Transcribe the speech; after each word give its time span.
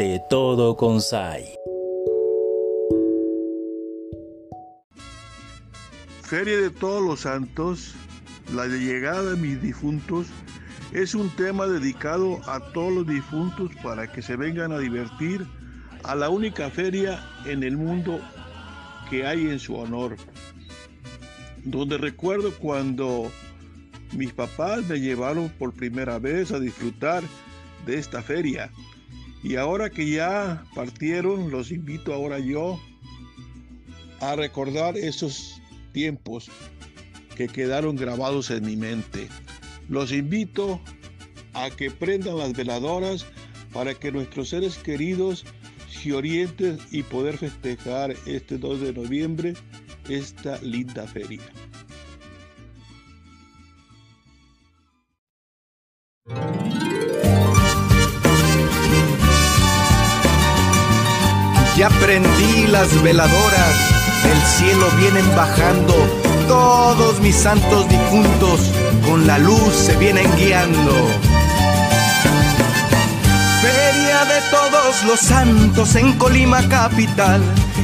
de 0.00 0.18
todo 0.30 0.78
Consay. 0.78 1.44
Feria 6.22 6.56
de 6.56 6.70
Todos 6.70 7.02
los 7.02 7.20
Santos, 7.20 7.92
la 8.54 8.64
llegada 8.66 9.32
de 9.32 9.36
mis 9.36 9.60
difuntos, 9.60 10.28
es 10.94 11.14
un 11.14 11.28
tema 11.36 11.66
dedicado 11.66 12.40
a 12.48 12.72
todos 12.72 12.90
los 12.94 13.06
difuntos 13.06 13.72
para 13.82 14.10
que 14.10 14.22
se 14.22 14.36
vengan 14.36 14.72
a 14.72 14.78
divertir 14.78 15.46
a 16.04 16.14
la 16.14 16.30
única 16.30 16.70
feria 16.70 17.22
en 17.44 17.62
el 17.62 17.76
mundo 17.76 18.22
que 19.10 19.26
hay 19.26 19.48
en 19.48 19.58
su 19.58 19.76
honor. 19.76 20.16
Donde 21.62 21.98
recuerdo 21.98 22.52
cuando 22.56 23.30
mis 24.16 24.32
papás 24.32 24.82
me 24.86 24.98
llevaron 24.98 25.50
por 25.50 25.74
primera 25.74 26.18
vez 26.18 26.52
a 26.52 26.58
disfrutar 26.58 27.22
de 27.84 27.98
esta 27.98 28.22
feria. 28.22 28.70
Y 29.42 29.56
ahora 29.56 29.90
que 29.90 30.10
ya 30.10 30.64
partieron, 30.74 31.50
los 31.50 31.70
invito 31.70 32.12
ahora 32.12 32.38
yo 32.38 32.78
a 34.20 34.36
recordar 34.36 34.96
esos 34.98 35.60
tiempos 35.92 36.50
que 37.36 37.48
quedaron 37.48 37.96
grabados 37.96 38.50
en 38.50 38.66
mi 38.66 38.76
mente. 38.76 39.28
Los 39.88 40.12
invito 40.12 40.80
a 41.54 41.70
que 41.70 41.90
prendan 41.90 42.38
las 42.38 42.52
veladoras 42.52 43.26
para 43.72 43.94
que 43.94 44.12
nuestros 44.12 44.50
seres 44.50 44.76
queridos 44.76 45.44
se 45.88 46.12
orienten 46.12 46.78
y 46.90 47.02
poder 47.02 47.38
festejar 47.38 48.14
este 48.26 48.58
2 48.58 48.80
de 48.80 48.92
noviembre 48.92 49.54
esta 50.08 50.58
linda 50.60 51.06
feria. 51.06 51.42
Ya 61.80 61.88
prendí 61.88 62.66
las 62.66 63.02
veladoras, 63.02 63.74
del 64.22 64.38
cielo 64.42 64.86
vienen 64.98 65.24
bajando 65.34 65.94
todos 66.46 67.18
mis 67.20 67.34
santos 67.34 67.88
difuntos, 67.88 68.70
con 69.08 69.26
la 69.26 69.38
luz 69.38 69.72
se 69.72 69.96
vienen 69.96 70.30
guiando. 70.36 70.92
Feria 73.62 74.26
de 74.26 74.42
todos 74.50 75.04
los 75.06 75.20
santos 75.20 75.96
en 75.96 76.12
Colima 76.18 76.68
capital, 76.68 77.40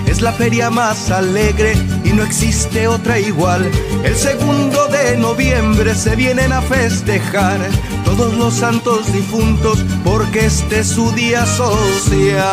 es 0.07 0.21
la 0.21 0.33
feria 0.33 0.69
más 0.69 1.11
alegre 1.11 1.73
y 2.05 2.11
no 2.11 2.23
existe 2.23 2.89
otra 2.89 3.19
igual. 3.19 3.65
El 4.05 4.15
segundo 4.15 4.89
de 4.89 5.17
noviembre 5.17 5.95
se 5.95 6.15
vienen 6.17 6.53
a 6.53 6.61
festejar 6.61 7.61
todos 8.05 8.35
los 8.35 8.53
santos 8.53 9.11
difuntos 9.11 9.83
porque 10.05 10.45
este 10.45 10.81
es 10.81 10.89
su 10.89 11.11
día 11.13 11.47
social. 11.47 12.45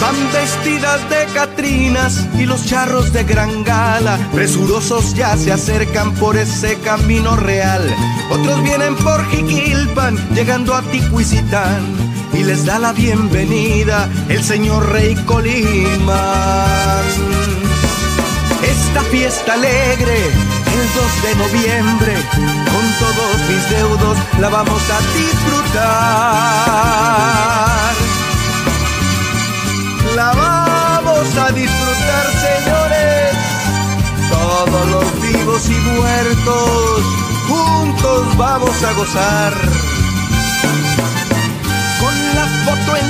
Van 0.00 0.32
vestidas 0.32 1.08
de 1.08 1.32
catrinas 1.32 2.26
y 2.36 2.44
los 2.44 2.66
charros 2.66 3.12
de 3.12 3.22
gran 3.22 3.62
gala, 3.62 4.18
presurosos 4.32 5.14
ya 5.14 5.36
se 5.36 5.52
acercan 5.52 6.12
por 6.14 6.36
ese 6.36 6.76
camino 6.80 7.36
real. 7.36 7.82
Otros 8.28 8.62
vienen 8.64 8.96
por 8.96 9.24
Jiquilpan, 9.30 10.16
llegando 10.34 10.74
a 10.74 10.82
Ticuicitán, 10.82 11.86
y 12.32 12.42
les 12.42 12.64
da 12.64 12.80
la 12.80 12.92
bienvenida 12.92 14.08
el 14.28 14.42
señor 14.42 14.90
Rey 14.90 15.14
Colimán. 15.24 17.04
Esta 18.64 19.02
fiesta 19.02 19.52
alegre, 19.54 20.16
el 20.26 20.84
2 20.94 21.22
de 21.22 21.34
noviembre, 21.36 22.12
mis 23.48 23.70
deudos 23.70 24.18
la 24.40 24.48
vamos 24.48 24.82
a 24.90 24.98
disfrutar. 25.18 25.82
La 30.16 30.32
vamos 30.32 31.36
a 31.36 31.52
disfrutar, 31.52 32.26
señores. 32.46 33.36
Todos 34.30 34.88
los 34.90 35.22
vivos 35.22 35.68
y 35.68 35.74
muertos, 35.74 37.02
juntos 37.48 38.36
vamos 38.36 38.82
a 38.84 38.92
gozar. 38.92 39.81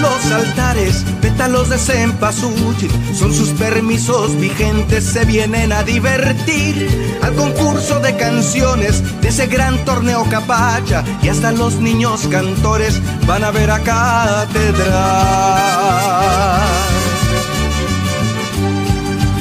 Los 0.02 0.32
altares, 0.32 1.04
pétalos 1.20 1.70
de 1.70 1.78
cempasúchil, 1.78 2.90
son 3.14 3.32
sus 3.32 3.50
permisos 3.50 4.36
vigentes, 4.36 5.04
se 5.04 5.24
vienen 5.24 5.72
a 5.72 5.84
divertir. 5.84 7.18
Al 7.22 7.34
concurso 7.34 8.00
de 8.00 8.16
canciones 8.16 9.02
de 9.20 9.28
ese 9.28 9.46
gran 9.46 9.78
torneo 9.84 10.26
capacha. 10.28 11.04
Y 11.22 11.28
hasta 11.28 11.52
los 11.52 11.76
niños 11.76 12.26
cantores 12.28 13.00
van 13.26 13.44
a 13.44 13.52
ver 13.52 13.70
a 13.70 13.78
catedral. 13.78 14.91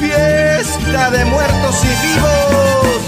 Fiesta 0.00 1.10
de 1.10 1.24
muertos 1.24 1.76
y 1.82 2.06
vivos, 2.06 3.02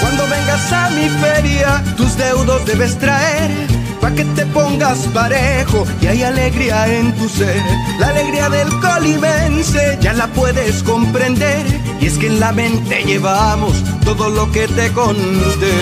cuando 0.00 0.24
vengas 0.24 0.72
a 0.72 0.90
mi 0.90 1.08
feria, 1.08 1.82
tus 1.96 2.16
deudos 2.16 2.66
debes 2.66 2.98
traer 2.98 3.71
pa' 4.02 4.10
que 4.10 4.24
te 4.36 4.44
pongas 4.46 4.98
parejo 5.14 5.86
y 6.00 6.06
hay 6.08 6.22
alegría 6.24 6.92
en 6.98 7.14
tu 7.14 7.28
ser. 7.28 7.62
La 8.00 8.08
alegría 8.08 8.50
del 8.50 8.68
colimense 8.80 9.96
ya 10.00 10.12
la 10.12 10.26
puedes 10.26 10.82
comprender 10.82 11.64
y 12.00 12.06
es 12.06 12.18
que 12.18 12.26
en 12.26 12.40
la 12.40 12.52
mente 12.52 13.04
llevamos 13.04 13.74
todo 14.04 14.28
lo 14.28 14.50
que 14.50 14.66
te 14.66 14.90
conté. 14.92 15.76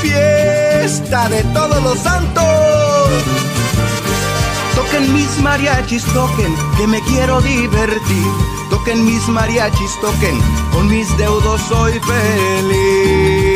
Fiesta 0.00 1.28
de 1.28 1.44
todos 1.52 1.82
los 1.82 1.98
santos. 1.98 2.42
Toquen 4.74 5.12
mis 5.12 5.38
mariachis, 5.40 6.04
toquen, 6.14 6.52
que 6.78 6.86
me 6.86 7.00
quiero 7.02 7.42
divertir. 7.42 8.32
Toquen 8.70 9.04
mis 9.04 9.28
mariachis, 9.28 10.00
toquen, 10.00 10.40
con 10.72 10.88
mis 10.88 11.06
deudos 11.18 11.60
soy 11.68 11.92
feliz. 12.00 13.51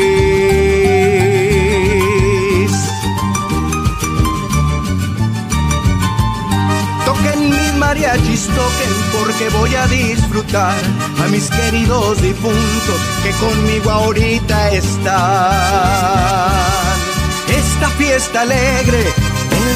Mariachis, 7.97 8.47
toquen, 8.47 8.93
porque 9.11 9.49
voy 9.49 9.73
a 9.75 9.87
disfrutar 9.87 10.77
a 11.23 11.27
mis 11.29 11.49
queridos 11.49 12.21
difuntos 12.21 13.01
que 13.23 13.31
conmigo 13.31 13.89
ahorita 13.89 14.71
están. 14.71 15.15
Esta 17.47 17.89
fiesta 17.97 18.41
alegre 18.41 18.99
el 18.99 19.13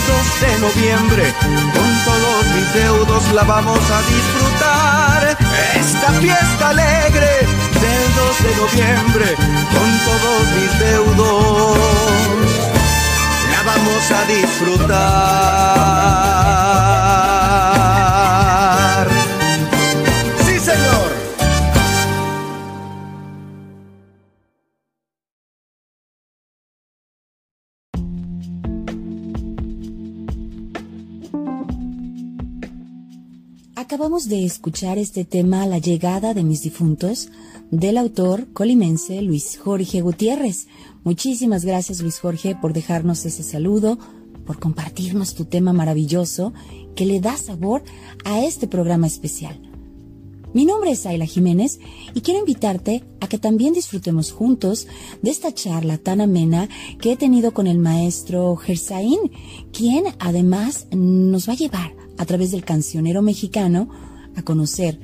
2 0.07 0.41
de 0.41 0.59
noviembre, 0.59 1.33
con 1.73 1.89
todos 2.05 2.45
mis 2.55 2.73
deudos 2.73 3.23
la 3.33 3.43
vamos 3.43 3.79
a 3.79 4.01
disfrutar. 4.13 5.37
Esta 5.75 6.11
fiesta 6.19 6.69
alegre 6.69 7.47
del 7.81 8.15
2 8.15 8.43
de 8.43 8.55
noviembre, 8.61 9.35
con 9.35 9.89
todos 10.07 10.41
mis 10.57 10.79
deudos 10.79 11.77
la 13.51 13.61
vamos 13.63 14.11
a 14.11 14.25
disfrutar. 14.25 15.60
Acabamos 34.01 34.29
de 34.29 34.45
escuchar 34.45 34.97
este 34.97 35.25
tema 35.25 35.67
La 35.67 35.77
llegada 35.77 36.33
de 36.33 36.43
mis 36.43 36.63
difuntos 36.63 37.29
del 37.69 37.99
autor 37.99 38.51
colimense 38.51 39.21
Luis 39.21 39.59
Jorge 39.59 40.01
Gutiérrez. 40.01 40.67
Muchísimas 41.03 41.65
gracias 41.65 42.01
Luis 42.01 42.19
Jorge 42.19 42.55
por 42.59 42.73
dejarnos 42.73 43.23
ese 43.27 43.43
saludo, 43.43 43.99
por 44.43 44.57
compartirnos 44.57 45.35
tu 45.35 45.45
tema 45.45 45.71
maravilloso 45.71 46.51
que 46.95 47.05
le 47.05 47.19
da 47.19 47.37
sabor 47.37 47.83
a 48.25 48.43
este 48.43 48.65
programa 48.65 49.05
especial. 49.05 49.61
Mi 50.51 50.65
nombre 50.65 50.89
es 50.89 51.05
Ayla 51.05 51.27
Jiménez 51.27 51.79
y 52.15 52.21
quiero 52.21 52.39
invitarte 52.39 53.03
a 53.19 53.27
que 53.27 53.37
también 53.37 53.75
disfrutemos 53.75 54.31
juntos 54.31 54.87
de 55.21 55.29
esta 55.29 55.53
charla 55.53 55.99
tan 55.99 56.21
amena 56.21 56.69
que 56.99 57.11
he 57.11 57.17
tenido 57.17 57.53
con 57.53 57.67
el 57.67 57.77
maestro 57.77 58.55
Gersaín, 58.55 59.19
quien 59.71 60.05
además 60.17 60.87
nos 60.91 61.47
va 61.47 61.53
a 61.53 61.57
llevar 61.57 62.00
a 62.22 62.26
través 62.26 62.52
del 62.52 62.64
cancionero 62.64 63.23
mexicano 63.23 63.90
a 64.35 64.44
conocer 64.44 65.00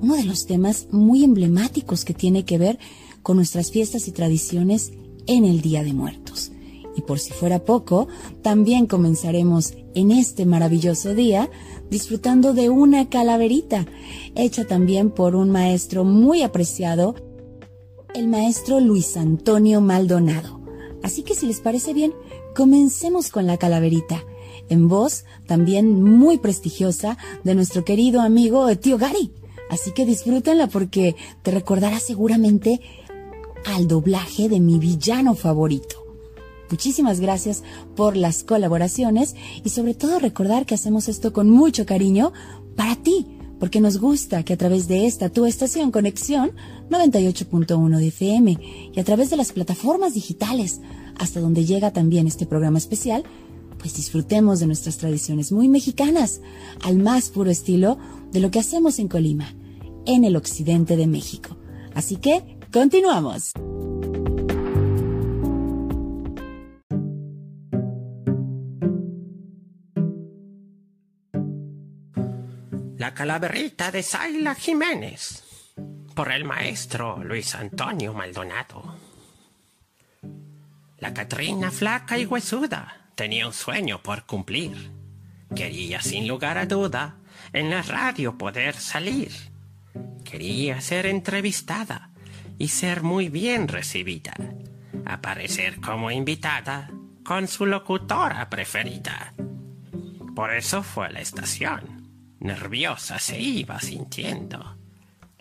uno 0.00 0.16
de 0.16 0.24
los 0.24 0.44
temas 0.44 0.88
muy 0.90 1.22
emblemáticos 1.22 2.04
que 2.04 2.14
tiene 2.14 2.44
que 2.44 2.58
ver 2.58 2.80
con 3.22 3.36
nuestras 3.36 3.70
fiestas 3.70 4.08
y 4.08 4.12
tradiciones 4.12 4.90
en 5.28 5.44
el 5.44 5.60
Día 5.60 5.84
de 5.84 5.92
Muertos. 5.92 6.50
Y 6.96 7.02
por 7.02 7.20
si 7.20 7.30
fuera 7.30 7.64
poco, 7.64 8.08
también 8.42 8.86
comenzaremos 8.86 9.74
en 9.94 10.10
este 10.10 10.46
maravilloso 10.46 11.14
día 11.14 11.48
disfrutando 11.90 12.54
de 12.54 12.70
una 12.70 13.08
calaverita, 13.08 13.86
hecha 14.34 14.64
también 14.66 15.10
por 15.10 15.36
un 15.36 15.50
maestro 15.50 16.02
muy 16.02 16.42
apreciado 16.42 17.14
el 18.16 18.26
maestro 18.26 18.80
Luis 18.80 19.16
Antonio 19.16 19.80
Maldonado. 19.80 20.60
Así 21.04 21.22
que 21.22 21.36
si 21.36 21.46
les 21.46 21.60
parece 21.60 21.94
bien, 21.94 22.14
comencemos 22.56 23.30
con 23.30 23.46
la 23.46 23.58
calaverita, 23.58 24.24
en 24.68 24.88
voz 24.88 25.24
también 25.46 26.02
muy 26.02 26.38
prestigiosa 26.38 27.18
de 27.44 27.54
nuestro 27.54 27.84
querido 27.84 28.20
amigo 28.20 28.74
Tío 28.76 28.98
Gary. 28.98 29.32
Así 29.70 29.92
que 29.92 30.06
disfrútenla 30.06 30.66
porque 30.68 31.16
te 31.42 31.50
recordará 31.50 32.00
seguramente 32.00 32.80
al 33.66 33.86
doblaje 33.86 34.48
de 34.48 34.60
mi 34.60 34.78
villano 34.78 35.34
favorito. 35.34 36.08
Muchísimas 36.70 37.20
gracias 37.20 37.62
por 37.96 38.16
las 38.16 38.44
colaboraciones 38.44 39.34
y 39.64 39.70
sobre 39.70 39.94
todo 39.94 40.18
recordar 40.18 40.66
que 40.66 40.74
hacemos 40.74 41.08
esto 41.08 41.32
con 41.32 41.48
mucho 41.48 41.86
cariño 41.86 42.32
para 42.76 42.96
ti, 42.96 43.26
porque 43.58 43.80
nos 43.80 43.98
gusta 43.98 44.42
que 44.42 44.52
a 44.52 44.56
través 44.56 44.86
de 44.86 45.06
esta 45.06 45.30
tu 45.30 45.46
estación 45.46 45.90
Conexión 45.90 46.52
98.1 46.90 47.96
de 47.98 48.08
FM 48.08 48.58
y 48.94 49.00
a 49.00 49.04
través 49.04 49.30
de 49.30 49.36
las 49.36 49.52
plataformas 49.52 50.14
digitales, 50.14 50.80
hasta 51.18 51.40
donde 51.40 51.64
llega 51.64 51.92
también 51.92 52.26
este 52.26 52.46
programa 52.46 52.78
especial, 52.78 53.24
pues 53.78 53.94
disfrutemos 53.94 54.60
de 54.60 54.66
nuestras 54.66 54.98
tradiciones 54.98 55.52
muy 55.52 55.68
mexicanas, 55.68 56.40
al 56.82 56.98
más 56.98 57.30
puro 57.30 57.50
estilo 57.50 57.98
de 58.32 58.40
lo 58.40 58.50
que 58.50 58.58
hacemos 58.58 58.98
en 58.98 59.08
Colima, 59.08 59.54
en 60.06 60.24
el 60.24 60.36
occidente 60.36 60.96
de 60.96 61.06
México. 61.06 61.56
Así 61.94 62.16
que, 62.16 62.58
continuamos. 62.72 63.52
La 72.96 73.14
calaverita 73.14 73.90
de 73.90 74.02
Zaila 74.02 74.54
Jiménez 74.54 75.44
por 76.14 76.32
el 76.32 76.44
maestro 76.44 77.22
Luis 77.22 77.54
Antonio 77.54 78.12
Maldonado. 78.12 78.96
La 80.98 81.14
Catrina 81.14 81.70
flaca 81.70 82.18
y 82.18 82.26
huesuda 82.26 83.07
tenía 83.18 83.48
un 83.48 83.52
sueño 83.52 84.00
por 84.00 84.26
cumplir. 84.26 84.92
Quería 85.56 86.00
sin 86.00 86.28
lugar 86.28 86.56
a 86.56 86.66
duda 86.66 87.16
en 87.52 87.68
la 87.68 87.82
radio 87.82 88.38
poder 88.38 88.76
salir. 88.76 89.32
Quería 90.24 90.80
ser 90.80 91.04
entrevistada 91.06 92.10
y 92.58 92.68
ser 92.68 93.02
muy 93.02 93.28
bien 93.28 93.66
recibida. 93.66 94.34
Aparecer 95.04 95.80
como 95.80 96.12
invitada 96.12 96.92
con 97.24 97.48
su 97.48 97.66
locutora 97.66 98.48
preferida. 98.48 99.34
Por 100.36 100.54
eso 100.54 100.84
fue 100.84 101.06
a 101.06 101.10
la 101.10 101.20
estación 101.20 101.98
nerviosa 102.38 103.18
se 103.18 103.40
iba 103.40 103.80
sintiendo. 103.80 104.76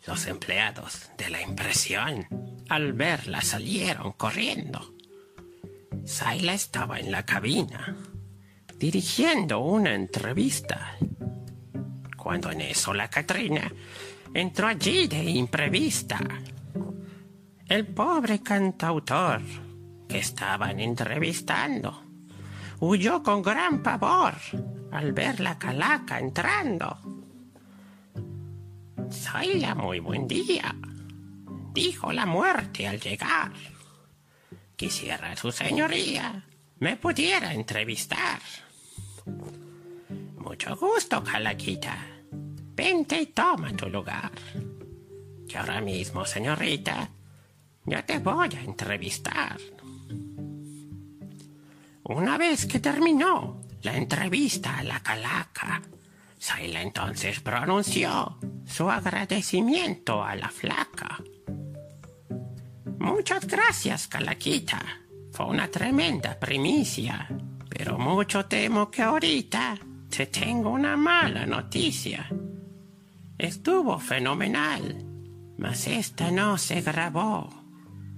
Los 0.08 0.26
empleados 0.26 1.12
de 1.16 1.30
la 1.30 1.44
impresión, 1.44 2.28
al 2.70 2.94
verla, 2.94 3.42
salieron 3.42 4.14
corriendo. 4.14 4.97
Saila 6.08 6.54
estaba 6.54 7.02
en 7.02 7.12
la 7.12 7.26
cabina, 7.26 7.94
dirigiendo 8.80 9.60
una 9.60 9.94
entrevista. 9.94 10.96
Cuando 12.16 12.50
en 12.50 12.62
eso 12.62 12.94
la 12.94 13.10
Catrina 13.10 13.70
entró 14.34 14.68
allí 14.68 15.08
de 15.08 15.22
imprevista. 15.22 16.18
El 17.68 17.88
pobre 17.88 18.42
cantautor 18.42 19.42
que 20.08 20.20
estaban 20.20 20.80
entrevistando 20.80 22.04
huyó 22.80 23.22
con 23.22 23.42
gran 23.42 23.84
pavor 23.84 24.36
al 24.94 25.12
ver 25.12 25.42
la 25.42 25.60
calaca 25.60 26.20
entrando. 26.20 26.98
la 29.56 29.76
muy 29.76 30.00
buen 30.00 30.26
día, 30.26 30.74
dijo 31.74 32.14
la 32.14 32.26
muerte 32.26 32.88
al 32.88 32.98
llegar. 32.98 33.52
Quisiera 34.78 35.36
su 35.36 35.52
señoría 35.52 36.46
me 36.80 36.96
pudiera 36.96 37.54
entrevistar. 37.54 38.40
Mucho 40.38 40.76
gusto, 40.76 41.24
Calaquita. 41.24 41.98
Vente 42.32 43.22
y 43.22 43.26
toma 43.28 43.76
tu 43.76 43.90
lugar. 43.90 44.32
Que 45.48 45.58
ahora 45.58 45.82
mismo, 45.82 46.26
señorita, 46.26 47.10
yo 47.86 48.04
te 48.06 48.20
voy 48.20 48.50
a 48.56 48.62
entrevistar. 48.62 49.58
Una 52.04 52.38
vez 52.38 52.66
que 52.66 52.80
terminó 52.80 53.62
la 53.82 53.98
entrevista 53.98 54.78
a 54.78 54.84
la 54.84 55.02
calaca, 55.02 55.82
Saila 56.38 56.82
entonces 56.82 57.40
pronunció 57.40 58.38
su 58.66 58.90
agradecimiento 58.90 60.24
a 60.24 60.36
la 60.36 60.50
flaca. 60.50 61.18
Muchas 63.00 63.46
gracias, 63.48 64.08
Calaquita. 64.08 64.82
Fue 65.32 65.46
una 65.46 65.68
tremenda 65.68 66.40
primicia, 66.40 67.28
pero 67.70 67.98
mucho 67.98 68.46
temo 68.46 68.90
que 68.90 69.04
ahorita 69.04 69.78
te 70.10 70.26
tengo 70.28 70.72
una 70.72 70.98
mala 70.98 71.46
noticia. 71.46 72.28
Estuvo 73.38 74.00
fenomenal, 74.00 75.06
mas 75.58 75.88
esta 75.88 76.32
no 76.32 76.58
se 76.58 76.82
grabó. 76.82 77.50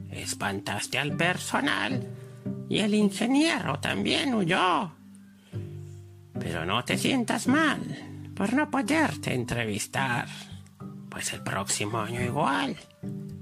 Espantaste 0.09 0.97
al 0.97 1.15
personal 1.15 2.07
y 2.69 2.79
el 2.79 2.93
ingeniero 2.93 3.79
también 3.79 4.33
huyó. 4.33 4.91
Pero 6.39 6.65
no 6.65 6.85
te 6.85 6.97
sientas 6.97 7.47
mal 7.47 8.31
por 8.33 8.53
no 8.53 8.71
poderte 8.71 9.33
entrevistar, 9.33 10.29
pues 11.19 11.33
el 11.33 11.41
próximo 11.41 11.97
año 11.97 12.21
igual 12.21 12.77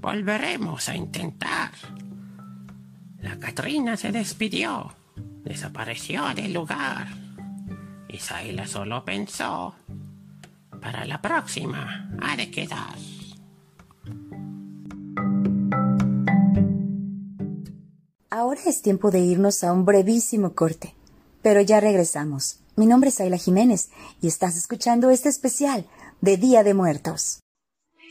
volveremos 0.00 0.88
a 0.88 0.96
intentar. 0.96 1.70
La 3.20 3.38
Catrina 3.38 3.96
se 3.96 4.10
despidió, 4.10 4.92
desapareció 5.44 6.24
del 6.34 6.54
lugar 6.54 7.06
y 8.08 8.18
Saila 8.18 8.66
solo 8.66 9.04
pensó, 9.04 9.76
para 10.82 11.04
la 11.04 11.22
próxima 11.22 12.10
ha 12.20 12.36
de 12.36 12.50
quedar. 12.50 12.96
Ahora 18.28 18.60
es 18.66 18.82
tiempo 18.82 19.12
de 19.12 19.20
irnos 19.20 19.62
a 19.62 19.72
un 19.72 19.84
brevísimo 19.84 20.56
corte, 20.56 20.96
pero 21.42 21.60
ya 21.60 21.78
regresamos. 21.78 22.58
Mi 22.74 22.86
nombre 22.86 23.10
es 23.10 23.20
Ayla 23.20 23.36
Jiménez 23.36 23.90
y 24.20 24.26
estás 24.26 24.56
escuchando 24.56 25.10
este 25.10 25.28
especial 25.28 25.86
de 26.20 26.38
Día 26.38 26.64
de 26.64 26.74
Muertos. 26.74 27.38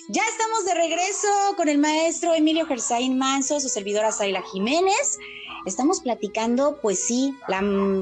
Ya 0.09 0.21
estamos 0.31 0.63
de 0.63 0.73
regreso 0.73 1.27
con 1.57 1.67
el 1.67 1.79
maestro 1.79 2.33
Emilio 2.33 2.65
Gersaín 2.65 3.17
Manso, 3.17 3.59
su 3.59 3.67
servidora 3.67 4.13
Zayla 4.13 4.41
Jiménez. 4.53 5.19
Estamos 5.65 5.99
platicando, 5.99 6.79
pues 6.81 7.03
sí, 7.03 7.35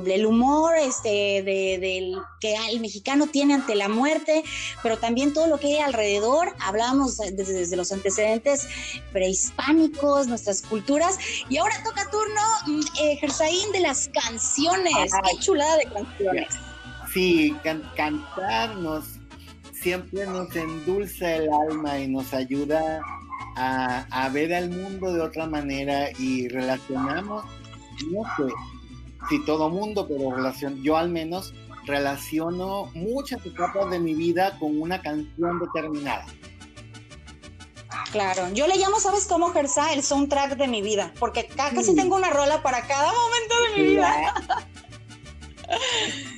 el 0.06 0.26
humor 0.28 0.76
este, 0.78 1.42
del 1.42 2.16
que 2.40 2.56
el 2.70 2.80
mexicano 2.80 3.26
tiene 3.26 3.56
ante 3.56 3.74
la 3.74 3.90
muerte, 3.90 4.44
pero 4.84 5.00
también 5.00 5.34
todo 5.34 5.48
lo 5.48 5.58
que 5.58 5.68
hay 5.68 5.78
alrededor. 5.78 6.54
Hablábamos 6.60 7.18
desde, 7.18 7.76
los 7.76 7.92
antecedentes 7.92 8.68
prehispánicos, 9.12 10.28
nuestras 10.28 10.62
culturas. 10.62 11.18
Y 11.50 11.58
ahora 11.58 11.82
toca 11.84 12.08
turno, 12.12 12.42
mm, 12.68 12.82
eh, 13.02 13.18
Gersaín, 13.18 13.72
de 13.72 13.80
las 13.80 14.10
canciones. 14.10 15.12
Qué 15.12 15.40
chulada 15.40 15.78
de 15.78 15.86
canciones. 15.86 16.50
Sí, 17.12 17.56
cantarnos 17.64 19.15
siempre 19.86 20.26
nos 20.26 20.56
endulza 20.56 21.36
el 21.36 21.48
alma 21.54 22.00
y 22.00 22.08
nos 22.08 22.34
ayuda 22.34 23.04
a, 23.56 24.30
ver 24.34 24.52
al 24.56 24.72
mundo 24.72 25.14
de 25.14 25.22
otra 25.22 25.46
manera 25.46 26.10
y 26.18 26.48
relacionamos, 26.48 27.46
no 28.10 28.24
sé 28.36 28.52
si 29.30 29.46
todo 29.46 29.70
mundo, 29.70 30.08
pero 30.08 30.36
relación, 30.36 30.82
yo 30.82 30.98
al 30.98 31.10
menos 31.10 31.54
relaciono 31.86 32.90
muchas 32.96 33.46
etapas 33.46 33.92
de 33.92 34.00
mi 34.00 34.16
vida 34.16 34.58
con 34.58 34.82
una 34.82 35.00
canción 35.04 35.60
determinada. 35.60 36.26
Claro, 38.12 38.52
yo 38.54 38.66
le 38.66 38.78
llamo, 38.78 39.00
¿sabes 39.00 39.28
cómo, 39.28 39.52
Gersa? 39.52 39.94
El 39.94 40.02
soundtrack 40.02 40.58
de 40.58 40.68
mi 40.68 40.82
vida, 40.82 41.14
porque 41.20 41.46
casi 41.46 41.96
tengo 41.96 42.16
una 42.16 42.32
rola 42.32 42.64
para 42.64 42.88
cada 42.88 43.12
momento 43.14 43.54
de 43.62 43.84
mi 43.84 43.90
vida. 43.90 44.34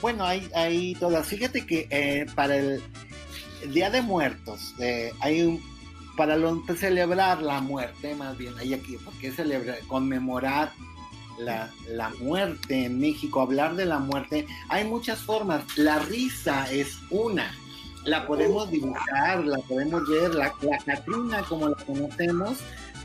bueno, 0.00 0.24
hay, 0.24 0.48
hay 0.54 0.94
todas. 0.94 1.26
Fíjate 1.26 1.66
que 1.66 1.86
eh, 1.90 2.26
para 2.34 2.56
el, 2.56 2.82
Día 3.68 3.90
de 3.90 4.00
Muertos 4.00 4.74
eh, 4.78 5.12
hay 5.20 5.42
un, 5.42 5.62
para 6.16 6.36
celebrar 6.76 7.42
la 7.42 7.60
muerte, 7.60 8.14
más 8.14 8.36
bien, 8.36 8.54
hay 8.58 8.74
aquí, 8.74 8.96
porque 9.04 9.32
celebrar, 9.32 9.78
conmemorar 9.86 10.72
la, 11.38 11.70
la, 11.88 12.10
muerte 12.20 12.86
en 12.86 12.98
México, 12.98 13.40
hablar 13.40 13.76
de 13.76 13.86
la 13.86 13.98
muerte, 13.98 14.46
hay 14.68 14.84
muchas 14.84 15.20
formas. 15.20 15.62
La 15.76 15.98
risa 15.98 16.70
es 16.70 16.98
una, 17.10 17.52
la 18.04 18.26
podemos 18.26 18.70
dibujar, 18.70 19.44
la 19.44 19.58
podemos 19.58 20.08
ver, 20.08 20.34
la, 20.34 20.52
la 20.62 20.78
Catrina 20.78 21.42
como 21.48 21.68
la 21.68 21.76
conocemos, 21.84 22.58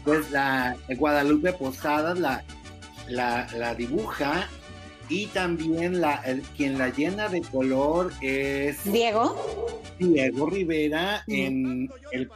pues 0.03 0.31
la 0.31 0.75
Guadalupe 0.97 1.53
Posadas 1.53 2.17
la, 2.19 2.43
la, 3.07 3.47
la 3.57 3.75
dibuja 3.75 4.47
y 5.09 5.27
también 5.27 6.01
la, 6.01 6.21
quien 6.55 6.77
la 6.77 6.89
llena 6.89 7.29
de 7.29 7.41
color 7.41 8.11
es... 8.21 8.83
Diego. 8.91 9.35
Diego 9.99 10.49
Rivera 10.49 11.23
en 11.27 11.89
el, 12.11 12.29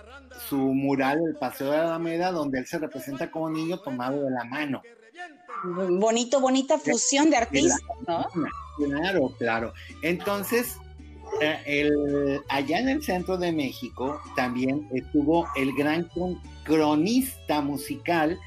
su 0.47 0.57
mural 0.57 1.19
El 1.27 1.35
Paseo 1.35 1.71
de 1.71 1.77
la 1.77 1.83
Alameda, 1.83 2.31
donde 2.31 2.59
él 2.59 2.67
se 2.67 2.79
representa 2.79 3.29
como 3.29 3.49
niño 3.49 3.79
tomado 3.79 4.23
de 4.23 4.31
la 4.31 4.43
mano. 4.45 4.81
Bonito, 5.63 6.39
bonita 6.39 6.77
fusión 6.77 7.29
de 7.29 7.37
artistas, 7.37 7.81
¿no? 8.07 8.25
Claro, 8.77 9.33
claro. 9.37 9.73
Entonces, 10.01 10.77
eh, 11.41 11.59
el, 11.65 12.41
allá 12.47 12.79
en 12.79 12.89
el 12.89 13.03
centro 13.03 13.37
de 13.37 13.51
México 13.51 14.21
también 14.35 14.87
estuvo 14.93 15.47
el 15.55 15.73
gran 15.73 16.09
cronista 16.63 17.61
musical 17.61 18.39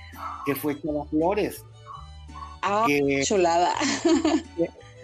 que 0.47 0.55
fue 0.55 0.81
Chava 0.81 1.05
Flores. 1.07 1.65
Ah, 2.63 2.87
chulada. 3.25 3.75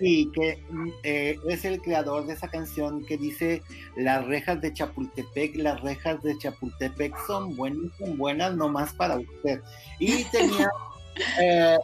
Y 0.00 0.30
que 0.32 0.62
eh, 1.02 1.36
es 1.48 1.64
el 1.64 1.80
creador 1.80 2.26
de 2.26 2.34
esa 2.34 2.48
canción 2.48 3.04
que 3.04 3.16
dice 3.16 3.62
las 3.96 4.24
rejas 4.26 4.60
de 4.60 4.72
Chapultepec, 4.72 5.56
las 5.56 5.80
rejas 5.80 6.22
de 6.22 6.38
Chapultepec 6.38 7.14
son 7.26 7.56
buenas, 7.56 7.90
son 7.98 8.16
buenas 8.16 8.54
nomás 8.54 8.92
para 8.92 9.16
usted. 9.18 9.60
Y 9.98 10.22
tenía 10.24 10.70
eh, 11.40 11.76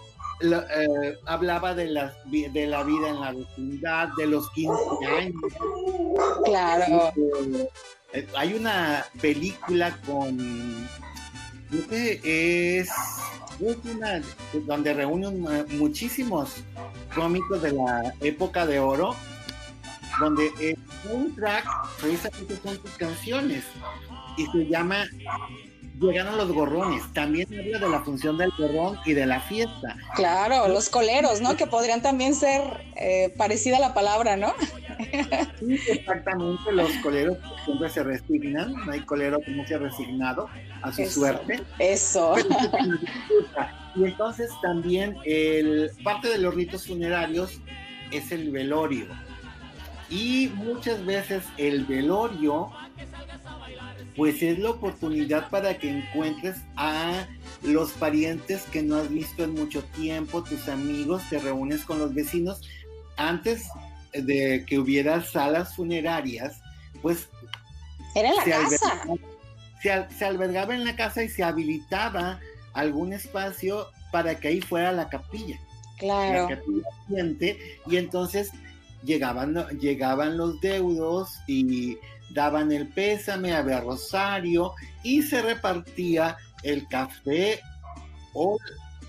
eh, 0.43 1.15
hablaba 1.27 1.75
de 1.75 1.87
la, 1.87 2.15
de 2.27 2.67
la 2.67 2.83
vida 2.85 3.09
en 3.09 3.21
la 3.21 3.33
vecindad, 3.33 4.09
de 4.17 4.27
los 4.27 4.51
15 4.51 5.07
años. 5.07 5.35
Claro. 6.45 7.13
Hay 8.37 8.55
una 8.55 9.05
película 9.21 9.99
con. 10.07 10.89
es. 11.91 12.15
Es 12.23 12.89
una 13.61 14.21
donde 14.67 14.95
reúnen 14.95 15.43
muchísimos 15.79 16.57
cómicos 17.15 17.63
de 17.63 17.73
la 17.73 18.15
época 18.21 18.67
de 18.67 18.79
oro, 18.81 19.15
donde 20.21 20.77
un 21.11 21.35
track 21.35 21.67
precisamente 22.01 22.57
son 22.63 22.79
tus 22.79 22.91
canciones 22.93 23.65
y 24.37 24.47
se 24.47 24.67
llama 24.67 25.05
llegaron 26.01 26.37
los 26.37 26.53
gorrones. 26.53 27.03
También 27.13 27.47
habla 27.59 27.79
de 27.79 27.89
la 27.89 28.01
función 28.01 28.37
del 28.39 28.51
gorrón 28.59 28.99
y 29.05 29.13
de 29.13 29.27
la 29.27 29.41
fiesta. 29.41 29.97
Claro, 30.15 30.69
los 30.69 30.89
coleros, 30.89 31.41
¿no? 31.41 31.57
Que 31.57 31.67
podrían 31.67 32.03
también 32.03 32.35
ser 32.35 32.63
eh, 32.97 33.33
parecida 33.37 33.79
la 33.79 33.95
palabra, 33.95 34.37
¿no? 34.37 34.55
Sí, 35.59 35.79
exactamente. 35.89 36.73
Los 36.73 36.91
coleros 37.03 37.39
siempre 37.65 37.89
se 37.91 38.03
resignan. 38.03 38.73
No 38.87 38.93
hay 38.93 39.01
colero 39.01 39.41
que 39.45 39.51
no 39.53 39.67
sea 39.67 39.79
resignado 39.79 40.49
a 40.83 40.93
su 40.93 41.05
suerte. 41.07 41.63
Eso. 41.79 42.35
Y 43.97 44.05
entonces 44.05 44.51
también 44.61 45.17
el, 45.25 45.91
parte 46.03 46.29
de 46.29 46.39
los 46.39 46.55
ritos 46.55 46.87
funerarios 46.87 47.61
es 48.11 48.33
el 48.33 48.51
velorio. 48.51 49.07
Y 50.11 50.51
muchas 50.55 51.05
veces 51.05 51.45
el 51.57 51.85
velorio 51.85 52.71
pues 54.17 54.43
es 54.43 54.59
la 54.59 54.71
oportunidad 54.71 55.51
para 55.51 55.77
que 55.79 55.91
encuentres 55.91 56.57
a 56.77 57.27
los 57.63 57.93
parientes 57.93 58.63
que 58.65 58.83
no 58.83 58.97
has 58.97 59.09
visto 59.09 59.45
en 59.45 59.55
mucho 59.55 59.83
tiempo, 59.97 60.43
tus 60.45 60.69
amigos, 60.69 61.23
te 61.31 61.39
reúnes 61.39 61.85
con 61.85 61.99
los 61.99 62.15
vecinos. 62.15 62.61
Antes 63.17 63.67
de 64.13 64.65
que 64.67 64.79
hubiera 64.79 65.23
salas 65.23 65.75
funerarias, 65.75 66.61
pues... 67.03 67.29
Era 68.15 68.31
en 68.31 68.37
la 68.37 68.45
casa. 68.45 69.05
se, 70.17 70.25
albergaba 70.25 70.75
en 70.75 70.85
la 70.85 70.95
casa 70.95 71.25
y 71.25 71.29
se 71.29 71.43
habilitaba 71.43 72.39
algún 72.73 73.13
espacio 73.13 73.89
para 74.13 74.39
que 74.39 74.49
ahí 74.49 74.61
fuera 74.61 74.93
la 74.93 75.09
capilla. 75.09 75.59
Claro. 75.99 76.49
y 77.87 77.97
entonces 77.97 78.51
llegaban, 79.05 79.55
llegaban 79.79 80.37
los 80.37 80.61
deudos 80.61 81.39
y 81.47 81.97
daban 82.35 82.73
el 82.73 82.89
pésame, 82.89 83.55
había 83.55 83.81
rosario 83.81 84.75
y 85.03 85.23
se 85.23 85.41
repartía 85.41 86.37
el 86.63 86.87
café 86.89 87.61
o 88.35 88.59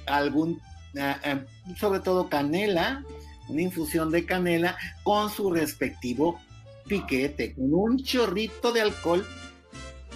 algún, 0.05 0.61
eh, 0.93 1.15
eh, 1.23 1.45
sobre 1.77 1.99
todo 1.99 2.29
canela, 2.29 3.03
una 3.49 3.61
infusión 3.61 4.11
de 4.11 4.25
canela 4.25 4.77
con 5.03 5.29
su 5.29 5.51
respectivo 5.51 6.39
piquete, 6.87 7.55
con 7.55 7.73
un 7.73 8.03
chorrito 8.03 8.71
de 8.71 8.81
alcohol. 8.81 9.25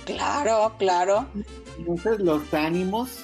Claro, 0.06 0.76
claro. 0.78 1.28
Entonces 1.78 2.20
los 2.20 2.54
ánimos 2.54 3.20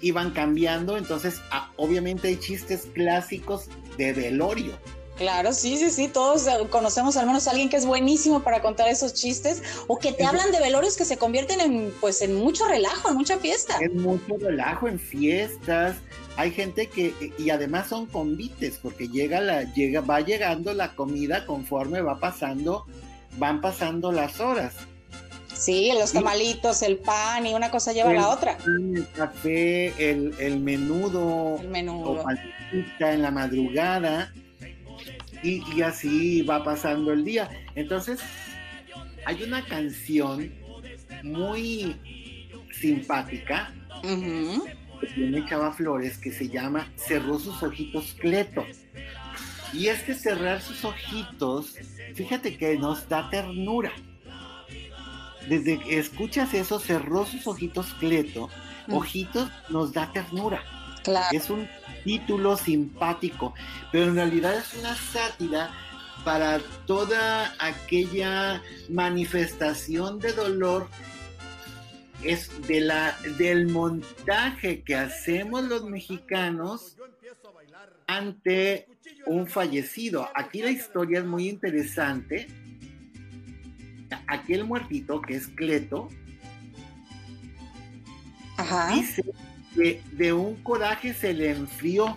iban 0.00 0.30
cambiando, 0.30 0.96
entonces 0.96 1.40
ah, 1.50 1.70
obviamente 1.76 2.28
hay 2.28 2.36
chistes 2.36 2.88
clásicos 2.94 3.68
de 3.96 4.12
velorio 4.12 4.72
Claro, 5.16 5.52
sí, 5.52 5.76
sí, 5.76 5.90
sí, 5.90 6.08
todos 6.08 6.46
eh, 6.48 6.52
conocemos 6.70 7.16
al 7.16 7.26
menos 7.26 7.46
a 7.46 7.52
alguien 7.52 7.68
que 7.68 7.76
es 7.76 7.86
buenísimo 7.86 8.42
para 8.42 8.60
contar 8.62 8.88
esos 8.88 9.14
chistes 9.14 9.62
o 9.86 9.98
que 9.98 10.12
te 10.12 10.24
hablan 10.24 10.50
de 10.50 10.58
velorios 10.58 10.96
que 10.96 11.04
se 11.04 11.16
convierten 11.16 11.60
en 11.60 11.94
pues 12.00 12.20
en 12.20 12.34
mucho 12.34 12.66
relajo, 12.66 13.10
en 13.10 13.16
mucha 13.16 13.38
fiesta. 13.38 13.78
En 13.80 14.02
mucho 14.02 14.36
relajo, 14.40 14.88
en 14.88 14.98
fiestas. 14.98 15.96
Hay 16.36 16.50
gente 16.50 16.88
que 16.88 17.32
y 17.38 17.50
además 17.50 17.88
son 17.88 18.06
convites 18.06 18.80
porque 18.82 19.06
llega 19.06 19.40
la 19.40 19.62
llega 19.72 20.00
va 20.00 20.20
llegando 20.20 20.74
la 20.74 20.96
comida 20.96 21.46
conforme 21.46 22.00
va 22.00 22.18
pasando 22.18 22.84
van 23.38 23.60
pasando 23.60 24.10
las 24.10 24.40
horas. 24.40 24.74
Sí, 25.54 25.92
los 25.96 26.12
tamalitos, 26.12 26.82
el 26.82 26.96
pan 26.96 27.46
y 27.46 27.54
una 27.54 27.70
cosa 27.70 27.92
lleva 27.92 28.10
a 28.10 28.14
la 28.14 28.28
otra. 28.30 28.58
El 28.66 29.06
café, 29.14 30.10
el, 30.10 30.34
el 30.40 30.58
menudo, 30.58 31.56
el 31.60 31.68
menudo. 31.68 32.24
O 32.24 32.24
en 32.98 33.22
la 33.22 33.30
madrugada 33.30 34.32
y, 35.44 35.82
así 35.82 36.42
va 36.42 36.64
pasando 36.64 37.12
el 37.12 37.24
día. 37.24 37.50
Entonces, 37.74 38.20
hay 39.26 39.42
una 39.42 39.64
canción 39.64 40.52
muy 41.22 41.96
simpática 42.72 43.72
que 44.02 45.06
tiene 45.14 45.46
Chava 45.48 45.72
Flores 45.72 46.18
que 46.18 46.32
se 46.32 46.48
llama 46.48 46.90
Cerró 46.96 47.38
sus 47.38 47.62
ojitos 47.62 48.16
Cleto. 48.18 48.64
Y 49.72 49.88
es 49.88 50.02
que 50.02 50.14
cerrar 50.14 50.60
sus 50.60 50.84
ojitos, 50.84 51.76
fíjate 52.14 52.56
que 52.56 52.78
nos 52.78 53.08
da 53.08 53.28
ternura. 53.28 53.92
Desde 55.48 55.78
que 55.78 55.98
escuchas 55.98 56.54
eso, 56.54 56.78
cerró 56.78 57.26
sus 57.26 57.46
ojitos 57.46 57.92
Cleto, 57.94 58.48
ojitos 58.88 59.50
nos 59.68 59.92
da 59.92 60.10
ternura. 60.12 60.62
Es 61.32 61.50
un 61.50 61.68
título 62.04 62.56
simpático, 62.56 63.54
pero 63.92 64.04
en 64.06 64.14
realidad 64.14 64.56
es 64.56 64.74
una 64.74 64.94
sátira 64.94 65.70
para 66.24 66.58
toda 66.86 67.54
aquella 67.58 68.62
manifestación 68.88 70.18
de 70.18 70.32
dolor 70.32 70.88
es 72.24 72.50
de 72.66 72.80
la 72.80 73.16
del 73.36 73.68
montaje 73.68 74.82
que 74.82 74.96
hacemos 74.96 75.64
los 75.64 75.84
mexicanos 75.84 76.96
ante 78.06 78.88
un 79.26 79.46
fallecido. 79.46 80.28
Aquí 80.34 80.62
la 80.62 80.70
historia 80.70 81.20
es 81.20 81.26
muy 81.26 81.48
interesante. 81.48 82.48
Aquel 84.26 84.64
muertito 84.64 85.20
que 85.20 85.36
es 85.36 85.48
Cleto 85.48 86.08
dice 88.94 89.24
de 89.74 90.32
un 90.32 90.56
coraje 90.56 91.14
se 91.14 91.34
le 91.34 91.50
enfrió. 91.50 92.16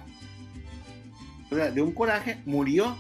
O 1.50 1.56
sea, 1.56 1.72
de 1.72 1.82
un 1.82 1.92
coraje 1.92 2.38
murió. 2.46 2.98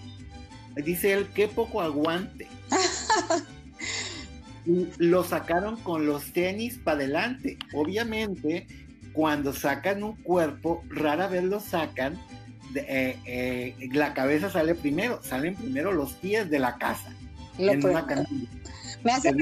Dice 0.75 1.13
él, 1.13 1.27
qué 1.33 1.47
poco 1.47 1.81
aguante. 1.81 2.47
y 4.65 4.87
lo 4.97 5.23
sacaron 5.23 5.77
con 5.77 6.05
los 6.05 6.33
tenis 6.33 6.77
para 6.77 6.97
adelante. 6.97 7.57
Obviamente, 7.73 8.67
cuando 9.13 9.53
sacan 9.53 10.03
un 10.03 10.15
cuerpo, 10.17 10.83
rara 10.89 11.27
vez 11.27 11.43
lo 11.43 11.59
sacan. 11.59 12.19
Eh, 12.75 13.17
eh, 13.25 13.89
la 13.93 14.13
cabeza 14.13 14.51
sale 14.51 14.75
primero, 14.75 15.23
salen 15.23 15.55
primero 15.55 15.91
los 15.91 16.13
pies 16.13 16.49
de 16.49 16.59
la 16.59 16.77
casa. 16.77 17.11
en 17.57 17.83
una 17.83 18.05
me 19.03 19.11
hace 19.11 19.33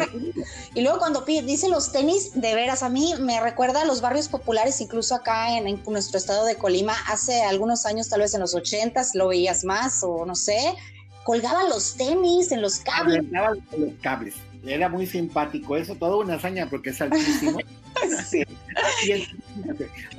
y 0.73 0.81
luego 0.81 0.99
cuando 0.99 1.21
dice 1.21 1.69
los 1.69 1.91
tenis, 1.91 2.31
de 2.33 2.55
veras, 2.55 2.83
a 2.83 2.89
mí 2.89 3.13
me 3.19 3.39
recuerda 3.41 3.81
a 3.81 3.85
los 3.85 4.01
barrios 4.01 4.27
populares, 4.27 4.81
incluso 4.81 5.15
acá 5.15 5.57
en, 5.57 5.81
nuestro 5.87 6.17
estado 6.17 6.45
de 6.45 6.55
Colima, 6.55 6.93
hace 7.07 7.41
algunos 7.43 7.85
años, 7.85 8.09
tal 8.09 8.21
vez 8.21 8.33
en 8.33 8.41
los 8.41 8.53
ochentas, 8.55 9.15
lo 9.15 9.29
veías 9.29 9.63
más 9.63 10.03
o 10.03 10.25
no 10.25 10.35
sé, 10.35 10.57
colgaban 11.23 11.69
los 11.69 11.95
tenis 11.95 12.51
en 12.51 12.61
los 12.61 12.79
cables. 12.79 13.23
los 13.31 13.93
cables. 14.01 14.35
Era 14.65 14.89
muy 14.89 15.05
simpático 15.05 15.77
eso, 15.77 15.95
toda 15.95 16.17
una 16.17 16.35
hazaña 16.35 16.67
porque 16.69 16.89
es 16.89 17.01
altísimo. 17.01 17.59
sí. 18.27 18.43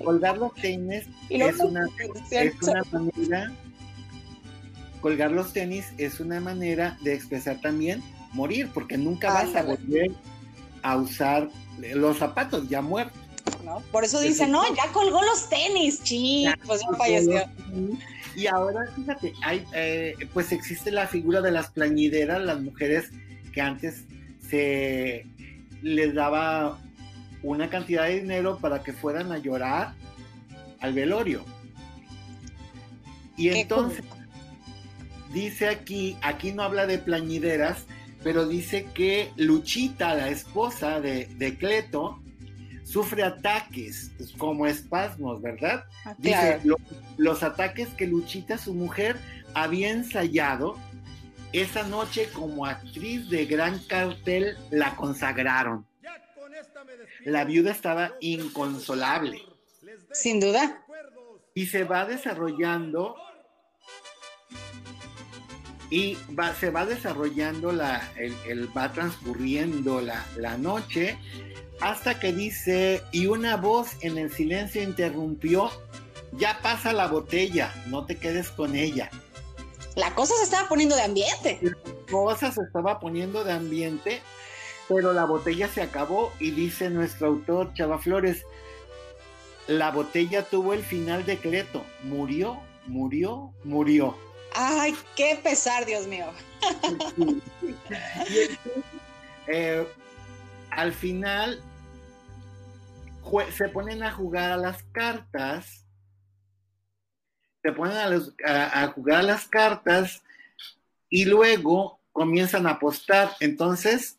colgar 0.03 0.39
los 0.39 0.55
tenis 0.55 1.05
es, 1.29 1.59
una, 1.59 1.87
es 2.31 2.55
una 2.63 2.83
manera 2.91 3.53
colgar 5.01 5.31
los 5.31 5.53
tenis 5.53 5.87
es 5.99 6.21
una 6.21 6.41
manera 6.41 6.97
de 7.03 7.15
expresar 7.15 7.61
también 7.61 8.03
morir, 8.37 8.71
porque 8.73 8.97
nunca 8.97 9.33
vas 9.33 9.57
a 9.57 9.63
volver 9.63 10.11
a 10.83 10.97
usar 10.97 11.49
los 11.95 12.19
zapatos 12.19 12.69
ya 12.69 12.83
muertos. 12.83 13.19
Por 13.91 14.05
eso 14.05 14.21
dicen, 14.21 14.53
no, 14.53 14.63
ya 14.75 14.93
colgó 14.93 15.21
los 15.23 15.49
tenis, 15.49 16.03
chicos, 16.03 16.55
pues 16.67 16.81
ya 16.81 16.97
falleció. 16.97 17.45
Y 18.37 18.47
ahora, 18.47 18.81
fíjate, 18.95 19.33
hay, 19.43 19.65
eh, 19.73 20.15
pues 20.35 20.53
existe 20.53 20.91
la 20.93 21.07
figura 21.07 21.41
de 21.41 21.51
las 21.51 21.71
plañideras, 21.71 22.41
las 22.43 22.61
mujeres 22.61 23.11
que 23.53 23.61
antes 23.63 24.05
se 24.49 25.27
les 25.83 26.15
daba 26.15 26.79
una 27.43 27.71
cantidad 27.71 28.05
de 28.05 28.21
dinero 28.21 28.59
para 28.59 28.83
que 28.83 28.93
fueran 28.93 29.33
a 29.33 29.39
llorar 29.39 29.95
al 30.81 30.93
velorio. 30.93 31.45
Y 33.37 33.49
entonces 33.49 34.05
dice 35.33 35.69
aquí, 35.69 36.17
aquí 36.23 36.53
no 36.53 36.63
habla 36.63 36.87
de 36.87 36.99
plañideras, 36.99 37.85
pero 38.27 38.45
dice 38.49 38.89
que 38.93 39.31
Luchita, 39.37 40.13
la 40.17 40.31
esposa 40.31 41.01
de, 41.01 41.27
de 41.37 41.57
Cleto, 41.57 42.21
sufre 42.83 43.23
ataques 43.23 44.11
como 44.37 44.67
espasmos, 44.67 45.41
¿verdad? 45.41 45.85
Ah, 46.05 46.17
Dice, 46.19 46.61
lo- 46.65 46.77
los 47.19 47.45
ataques 47.45 47.87
que 47.91 48.09
Luchita, 48.09 48.59
su 48.59 48.75
mujer, 48.75 49.17
había 49.55 49.91
ensayado 49.91 50.77
esa 51.53 51.85
noche 51.85 52.29
como 52.33 52.67
actriz 52.67 53.31
de 53.31 53.47
gran 53.47 53.79
cartel, 53.85 54.57
la 54.73 54.97
consagraron. 54.97 55.87
La 57.25 57.45
viuda 57.45 57.71
estaba 57.71 58.11
inconsolable 58.21 59.41
Sin 60.11 60.41
duda. 60.41 60.83
y 61.55 61.67
se 61.67 61.85
va 61.85 62.05
desarrollando 62.07 63.15
y 65.91 66.17
va, 66.39 66.55
se 66.55 66.71
va 66.71 66.85
desarrollando 66.87 67.73
la, 67.73 68.11
el, 68.17 68.35
el- 68.47 68.77
va 68.77 68.93
transcurriendo 68.93 70.01
la, 70.01 70.25
la 70.37 70.57
noche 70.59 71.19
hasta 71.81 72.19
que 72.19 72.33
dice 72.33 73.03
y 73.13 73.27
una 73.27 73.57
voz 73.57 73.91
en 74.01 74.19
el 74.19 74.33
silencio 74.33 74.83
interrumpió 74.83 75.71
ya 76.33 76.59
pasa 76.63 76.93
la 76.93 77.07
botella 77.07 77.73
no 77.87 78.05
te 78.07 78.17
quedes 78.17 78.51
con 78.51 78.75
ella 78.75 79.11
La 79.95 80.15
cosa 80.15 80.35
se 80.39 80.45
estaba 80.45 80.69
poniendo 80.69 80.97
de 80.97 81.03
ambiente. 81.03 81.61
cosa 82.11 82.51
se 82.51 82.63
estaba 82.63 82.99
poniendo 82.99 83.45
de 83.45 83.53
ambiente 83.53 84.23
pero 84.89 85.13
la 85.13 85.25
botella 85.25 85.69
se 85.69 85.83
acabó 85.83 86.33
y 86.41 86.51
dice 86.53 86.91
nuestro 86.91 87.27
autor 87.29 87.73
Chava 87.75 87.99
Flores 87.99 88.43
la 89.69 89.91
botella 89.91 90.43
tuvo 90.45 90.73
el 90.75 90.83
final 90.83 91.25
decreto 91.27 91.85
murió 92.03 92.59
murió 92.87 93.53
murió 93.65 94.17
Ay, 94.59 94.97
qué 95.15 95.39
pesar, 95.43 95.85
Dios 95.85 96.07
mío. 96.07 96.33
Eh, 99.49 99.87
al 100.71 100.93
final 100.93 101.63
se 103.53 103.69
ponen 103.69 104.03
a 104.03 104.13
jugar 104.13 104.53
a 104.53 104.57
las 104.57 104.83
cartas, 104.93 105.85
se 107.63 107.73
ponen 107.73 107.97
a, 107.97 108.09
los- 108.09 108.33
a 108.45 108.87
jugar 108.95 109.21
a 109.21 109.23
las 109.25 109.47
cartas 109.49 110.23
y 111.11 111.25
luego 111.27 112.01
comienzan 112.13 112.67
a 112.67 112.71
apostar. 112.73 113.33
Entonces, 113.41 114.19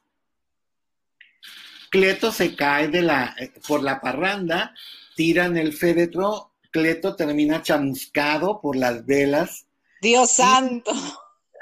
Cleto 1.89 2.31
se 2.31 2.55
cae 2.55 2.89
de 2.89 3.01
la, 3.01 3.33
eh, 3.39 3.51
por 3.67 3.81
la 3.81 4.01
parranda, 4.01 4.73
tiran 5.15 5.57
el 5.57 5.73
féretro, 5.73 6.51
Cleto 6.71 7.15
termina 7.15 7.61
chamuscado 7.63 8.59
por 8.61 8.75
las 8.75 9.05
velas 9.05 9.66
Dios 10.01 10.31
santo. 10.31 10.91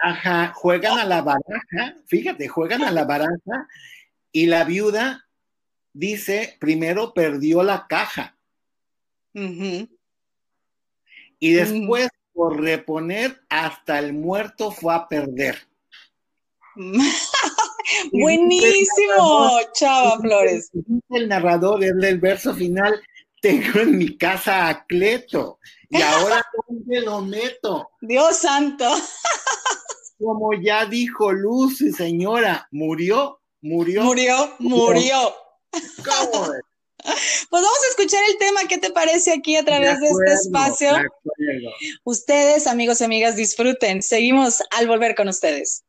Ajá, 0.02 0.52
juegan 0.56 1.00
a 1.00 1.06
la 1.06 1.22
baraja, 1.22 1.96
fíjate, 2.06 2.48
juegan 2.48 2.84
a 2.84 2.92
la 2.92 3.06
baraja 3.06 3.68
y 4.32 4.46
la 4.46 4.64
viuda 4.64 5.26
dice, 5.94 6.58
primero 6.60 7.14
perdió 7.14 7.64
la 7.64 7.88
caja 7.88 8.36
y 11.40 11.54
después 11.54 12.10
por 12.34 12.62
reponer 12.62 13.42
hasta 13.50 14.00
el 14.00 14.14
muerto 14.14 14.72
fue 14.72 14.94
a 14.94 15.08
perder. 15.08 15.58
Buenísimo, 18.12 19.60
Chava 19.74 20.20
Flores. 20.20 20.72
El 21.10 21.30
narrador 21.30 21.84
es 21.84 21.96
del 21.98 22.20
verso 22.20 22.54
final, 22.54 23.02
tengo 23.42 23.80
en 23.80 23.98
mi 23.98 24.18
casa 24.18 24.68
a 24.70 24.86
Cleto 24.86 25.60
y 25.98 26.02
ahora 26.02 26.46
dónde 26.68 27.02
lo 27.02 27.22
meto. 27.22 27.90
Dios 28.02 28.38
santo. 28.38 28.86
Como 30.18 30.54
ya 30.54 30.86
dijo 30.86 31.32
Luz 31.32 31.82
y 31.82 31.92
señora, 31.92 32.68
murió, 32.72 33.42
murió. 33.62 34.04
Murió, 34.04 34.56
murió. 34.60 35.36
¿Cómo? 35.72 36.48
Pues 37.06 37.62
vamos 37.64 37.80
a 37.86 37.90
escuchar 37.90 38.24
el 38.30 38.38
tema, 38.38 38.62
¿qué 38.68 38.78
te 38.78 38.90
parece 38.90 39.32
aquí 39.32 39.56
a 39.56 39.64
través 39.64 40.00
de, 40.00 40.08
acuerdo, 40.08 40.34
este 40.34 40.48
espacio? 40.48 40.94
de. 40.94 41.68
Ustedes, 42.04 42.66
amigos 42.66 43.02
y 43.02 43.04
amigas, 43.04 43.36
disfruten. 43.36 44.02
Seguimos 44.02 44.64
al 44.72 44.88
volver 44.88 45.14
con 45.14 45.28
ustedes. 45.28 45.84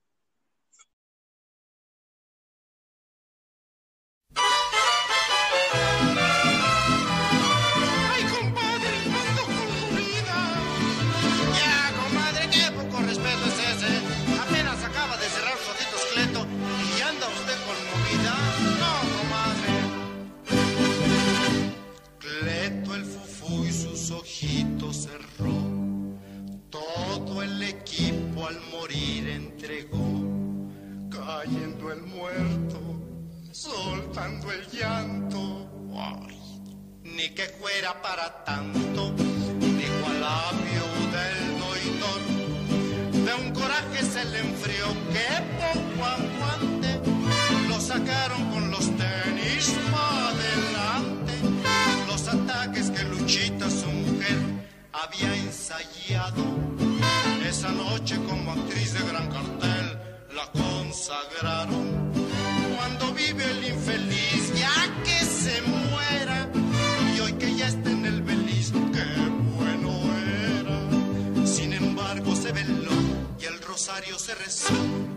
Cayendo 31.87 31.92
el 31.92 32.03
muerto, 32.03 32.81
soltando 33.53 34.51
el 34.53 34.66
llanto. 34.70 35.70
Ni 37.03 37.29
que 37.31 37.44
fuera 37.61 38.01
para 38.03 38.44
tanto, 38.44 39.12
dijo 39.12 40.07
a 40.07 40.12
la 40.14 40.53
viuda 40.64 41.31
el 41.31 41.59
doidor. 41.61 42.22
De 43.25 43.35
un 43.35 43.55
coraje 43.55 44.03
se 44.03 44.25
le 44.25 44.40
enfrió, 44.40 44.87
que 45.12 45.29
poco 45.61 46.05
aguante, 46.05 47.01
lo 47.68 47.81
sacaron 47.81 48.51
con 48.51 48.70
los 48.70 48.87
tenis 48.96 49.79
para 49.92 50.29
adelante. 50.29 51.33
Los 52.09 52.29
ataques 52.29 52.90
que 52.90 53.05
Luchita, 53.05 53.70
su 53.70 53.87
mujer, 53.87 54.38
había 54.92 55.37
ensayado. 55.37 56.44
Esa 57.49 57.70
noche 57.70 58.16
como 58.29 58.53
actriz 58.53 58.92
de 58.92 59.09
gran 59.09 59.31
cartel 59.31 59.99
la 60.35 60.51
consagraron. 60.53 61.76
Rosario 74.07 74.19
se 74.19 74.35
rezó, 74.35 74.75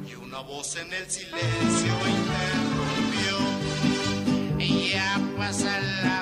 y 0.09 0.15
una 0.15 0.39
voz 0.39 0.75
en 0.75 0.93
el 0.93 1.09
silencio 1.09 1.93
interrumpió. 2.07 3.37
Ya 4.91 5.19
pasa 5.37 5.79
la 6.03 6.18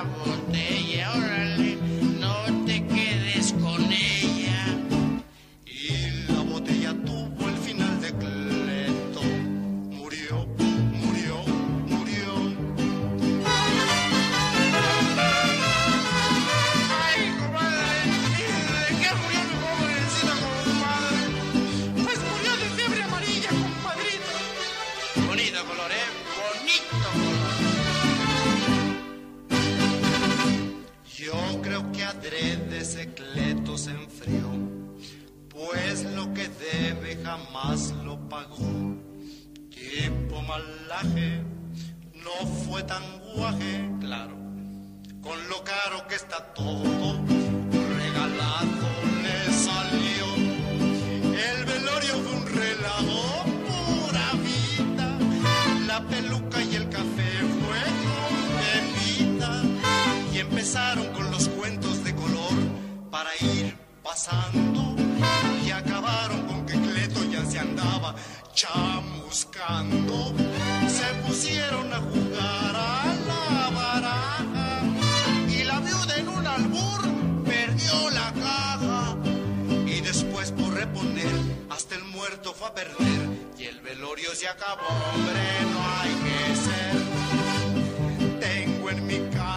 adrede 33.18 33.52
ese 33.52 33.54
Cleto 33.54 33.78
se 33.78 33.92
enfrió 33.92 34.78
pues 35.50 36.04
lo 36.14 36.34
que 36.34 36.48
debe 36.50 37.18
jamás 37.24 37.94
lo 38.04 38.18
pagó. 38.30 38.96
Tipo 39.72 40.42
malaje, 40.44 41.42
no 42.14 42.48
fue 42.66 42.84
tan 42.84 43.04
guaje, 43.34 43.90
claro, 44.00 44.36
con 45.22 45.38
lo 45.50 45.64
caro 45.64 46.08
que 46.08 46.16
está 46.16 46.54
todo, 46.54 47.20
regalado 47.98 48.88
le 49.24 49.54
salió. 49.54 50.26
El 51.50 51.66
velorio 51.66 52.14
fue 52.24 52.34
un 52.40 52.46
relajo, 52.46 53.44
pura 53.68 54.28
vida, 54.46 55.20
la 55.88 56.08
peluca 56.08 56.64
y 56.64 56.76
el 56.76 56.90
café 56.90 57.32
fue 57.62 57.82
con 58.04 58.34
bebida, 58.62 59.64
y 60.34 60.40
empezaron 60.40 60.97
chamuscando, 68.54 70.34
se 70.88 71.14
pusieron 71.28 71.94
a 71.94 71.98
jugar 71.98 72.76
a 72.76 73.16
la 73.28 73.70
baraja 73.70 74.82
y 75.48 75.64
la 75.64 75.80
viuda 75.80 76.18
en 76.18 76.28
un 76.28 76.48
albur 76.48 77.02
perdió 77.46 78.10
la 78.10 78.34
caja. 78.34 79.16
Y 79.86 80.02
después 80.02 80.52
por 80.52 80.74
reponer 80.74 81.36
hasta 81.70 81.96
el 81.96 82.04
muerto 82.06 82.54
fue 82.54 82.68
a 82.68 82.74
perder. 82.74 83.30
Y 83.60 83.66
el 83.66 83.80
velorio 83.82 84.34
se 84.34 84.48
acabó, 84.48 84.88
hombre, 85.14 85.46
no 85.74 85.82
hay 86.00 86.14
que 86.26 86.40
ser. 86.66 86.96
Tengo 88.40 88.90
en 88.90 89.08
mi 89.08 89.20
casa 89.36 89.57